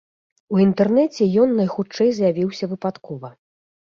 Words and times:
У 0.55 0.61
інтэрнэце 0.63 1.27
ён 1.43 1.53
найхутчэй 1.59 2.09
з'явіўся 2.21 2.65
выпадкова. 2.73 3.29